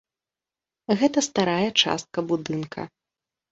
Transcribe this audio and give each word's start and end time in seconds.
Гэта 1.01 1.19
старая 1.29 1.69
частка 1.85 2.19
будынка. 2.35 2.81